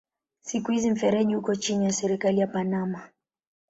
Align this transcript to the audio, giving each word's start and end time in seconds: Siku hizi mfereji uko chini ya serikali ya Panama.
Siku 0.41 0.71
hizi 0.71 0.91
mfereji 0.91 1.35
uko 1.35 1.55
chini 1.55 1.85
ya 1.85 1.91
serikali 1.93 2.39
ya 2.39 2.47
Panama. 2.47 3.09